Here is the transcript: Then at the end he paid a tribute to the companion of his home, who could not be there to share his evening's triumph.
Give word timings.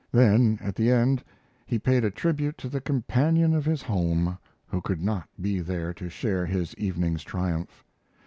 Then 0.11 0.57
at 0.63 0.73
the 0.75 0.89
end 0.89 1.23
he 1.63 1.77
paid 1.77 2.03
a 2.03 2.09
tribute 2.09 2.57
to 2.57 2.67
the 2.69 2.81
companion 2.81 3.53
of 3.53 3.65
his 3.65 3.83
home, 3.83 4.39
who 4.65 4.81
could 4.81 4.99
not 5.03 5.29
be 5.39 5.59
there 5.59 5.93
to 5.93 6.09
share 6.09 6.43
his 6.47 6.73
evening's 6.75 7.21
triumph. 7.23 7.83